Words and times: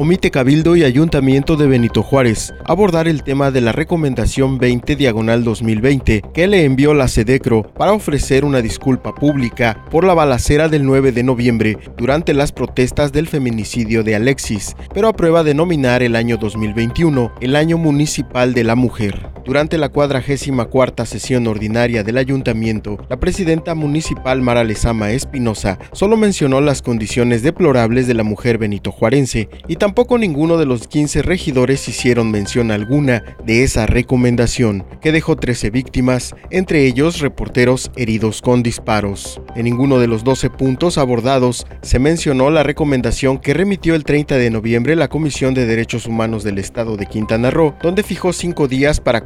omite 0.00 0.30
Cabildo 0.30 0.76
y 0.76 0.84
Ayuntamiento 0.84 1.56
de 1.56 1.66
Benito 1.66 2.02
Juárez 2.02 2.54
abordar 2.64 3.06
el 3.06 3.22
tema 3.22 3.50
de 3.50 3.60
la 3.60 3.72
recomendación 3.72 4.56
20 4.56 4.96
diagonal 4.96 5.44
2020 5.44 6.22
que 6.32 6.46
le 6.46 6.64
envió 6.64 6.94
la 6.94 7.06
SEDECRO 7.06 7.64
para 7.74 7.92
ofrecer 7.92 8.46
una 8.46 8.62
disculpa 8.62 9.14
pública 9.14 9.84
por 9.90 10.04
la 10.04 10.14
balacera 10.14 10.70
del 10.70 10.86
9 10.86 11.12
de 11.12 11.22
noviembre 11.22 11.78
durante 11.98 12.32
las 12.32 12.50
protestas 12.50 13.12
del 13.12 13.28
feminicidio 13.28 14.02
de 14.02 14.14
Alexis, 14.16 14.74
pero 14.94 15.06
aprueba 15.06 15.44
denominar 15.44 16.02
el 16.02 16.16
año 16.16 16.38
2021 16.38 17.34
el 17.42 17.54
año 17.54 17.76
municipal 17.76 18.54
de 18.54 18.64
la 18.64 18.76
mujer. 18.76 19.29
Durante 19.44 19.78
la 19.78 19.88
cuadragésima 19.88 20.66
cuarta 20.66 21.06
sesión 21.06 21.46
ordinaria 21.46 22.04
del 22.04 22.18
ayuntamiento, 22.18 22.98
la 23.08 23.18
presidenta 23.18 23.74
municipal 23.74 24.42
Mara 24.42 24.64
Lezama 24.64 25.10
Espinosa 25.12 25.78
solo 25.92 26.16
mencionó 26.16 26.60
las 26.60 26.82
condiciones 26.82 27.42
deplorables 27.42 28.06
de 28.06 28.14
la 28.14 28.22
mujer 28.22 28.58
benito 28.58 28.92
juarense 28.92 29.48
y 29.66 29.76
tampoco 29.76 30.18
ninguno 30.18 30.58
de 30.58 30.66
los 30.66 30.86
15 30.86 31.22
regidores 31.22 31.88
hicieron 31.88 32.30
mención 32.30 32.70
alguna 32.70 33.22
de 33.44 33.64
esa 33.64 33.86
recomendación, 33.86 34.84
que 35.00 35.12
dejó 35.12 35.36
13 35.36 35.70
víctimas, 35.70 36.34
entre 36.50 36.86
ellos 36.86 37.20
reporteros 37.20 37.90
heridos 37.96 38.42
con 38.42 38.62
disparos. 38.62 39.40
En 39.56 39.64
ninguno 39.64 39.98
de 39.98 40.06
los 40.06 40.22
12 40.22 40.50
puntos 40.50 40.98
abordados 40.98 41.66
se 41.82 41.98
mencionó 41.98 42.50
la 42.50 42.62
recomendación 42.62 43.38
que 43.38 43.54
remitió 43.54 43.94
el 43.94 44.04
30 44.04 44.36
de 44.36 44.50
noviembre 44.50 44.96
la 44.96 45.08
Comisión 45.08 45.54
de 45.54 45.66
Derechos 45.66 46.06
Humanos 46.06 46.44
del 46.44 46.58
Estado 46.58 46.96
de 46.96 47.06
Quintana 47.06 47.50
Roo, 47.50 47.74
donde 47.82 48.02
fijó 48.02 48.32
cinco 48.32 48.68
días 48.68 49.00
para 49.00 49.24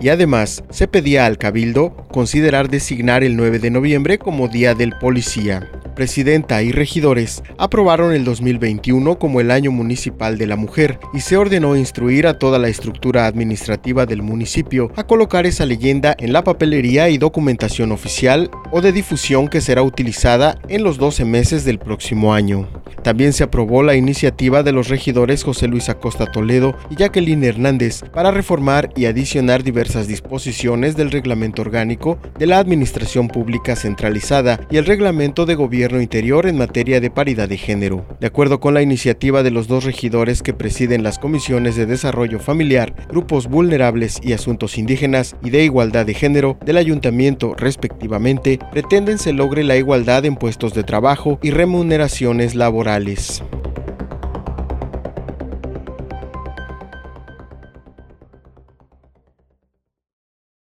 y 0.00 0.08
además 0.08 0.64
se 0.70 0.88
pedía 0.88 1.26
al 1.26 1.38
Cabildo 1.38 1.94
considerar 2.10 2.68
designar 2.68 3.22
el 3.22 3.36
9 3.36 3.58
de 3.58 3.70
noviembre 3.70 4.18
como 4.18 4.48
Día 4.48 4.74
del 4.74 4.92
Policía. 4.98 5.70
Presidenta 5.94 6.62
y 6.62 6.72
regidores 6.72 7.42
aprobaron 7.56 8.12
el 8.12 8.24
2021 8.24 9.18
como 9.18 9.40
el 9.40 9.50
año 9.50 9.70
municipal 9.70 10.36
de 10.36 10.46
la 10.46 10.56
mujer 10.56 10.98
y 11.14 11.20
se 11.20 11.38
ordenó 11.38 11.74
instruir 11.74 12.26
a 12.26 12.38
toda 12.38 12.58
la 12.58 12.68
estructura 12.68 13.26
administrativa 13.26 14.04
del 14.04 14.22
municipio 14.22 14.90
a 14.94 15.06
colocar 15.06 15.46
esa 15.46 15.64
leyenda 15.64 16.14
en 16.18 16.34
la 16.34 16.44
papelería 16.44 17.08
y 17.08 17.16
documentación 17.16 17.92
oficial 17.92 18.50
o 18.70 18.80
de 18.80 18.92
difusión 18.92 19.48
que 19.48 19.60
será 19.60 19.82
utilizada 19.82 20.58
en 20.68 20.82
los 20.82 20.98
12 20.98 21.24
meses 21.24 21.64
del 21.64 21.78
próximo 21.78 22.34
año. 22.34 22.68
También 23.02 23.32
se 23.32 23.44
aprobó 23.44 23.84
la 23.84 23.94
iniciativa 23.94 24.64
de 24.64 24.72
los 24.72 24.88
regidores 24.88 25.44
José 25.44 25.68
Luis 25.68 25.88
Acosta 25.88 26.26
Toledo 26.26 26.76
y 26.90 26.96
Jacqueline 26.96 27.44
Hernández 27.44 28.02
para 28.12 28.32
reformar 28.32 28.90
y 28.96 29.04
adicionar 29.04 29.62
diversas 29.62 30.08
disposiciones 30.08 30.96
del 30.96 31.12
reglamento 31.12 31.62
orgánico 31.62 32.18
de 32.36 32.46
la 32.46 32.58
Administración 32.58 33.28
Pública 33.28 33.76
Centralizada 33.76 34.60
y 34.70 34.78
el 34.78 34.86
reglamento 34.86 35.46
de 35.46 35.54
gobierno 35.54 36.00
interior 36.00 36.46
en 36.46 36.58
materia 36.58 37.00
de 37.00 37.10
paridad 37.10 37.48
de 37.48 37.58
género. 37.58 38.04
De 38.18 38.26
acuerdo 38.26 38.58
con 38.58 38.74
la 38.74 38.82
iniciativa 38.82 39.44
de 39.44 39.52
los 39.52 39.68
dos 39.68 39.84
regidores 39.84 40.42
que 40.42 40.52
presiden 40.52 41.04
las 41.04 41.20
comisiones 41.20 41.76
de 41.76 41.86
desarrollo 41.86 42.40
familiar, 42.40 42.94
grupos 43.08 43.46
vulnerables 43.46 44.18
y 44.22 44.32
asuntos 44.32 44.78
indígenas 44.78 45.36
y 45.44 45.50
de 45.50 45.62
igualdad 45.62 46.06
de 46.06 46.14
género 46.14 46.58
del 46.64 46.76
ayuntamiento 46.76 47.54
respectivamente, 47.56 48.55
pretenden 48.58 49.18
se 49.18 49.32
logre 49.32 49.64
la 49.64 49.76
igualdad 49.76 50.24
en 50.24 50.36
puestos 50.36 50.74
de 50.74 50.84
trabajo 50.84 51.38
y 51.42 51.50
remuneraciones 51.50 52.54
laborales. 52.54 53.42